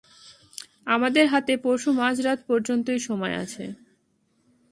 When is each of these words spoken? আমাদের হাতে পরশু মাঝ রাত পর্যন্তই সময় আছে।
আমাদের 0.87 1.25
হাতে 1.27 1.53
পরশু 1.57 1.89
মাঝ 1.91 2.15
রাত 2.21 2.39
পর্যন্তই 2.47 2.99
সময় 2.99 3.35
আছে। 3.43 3.65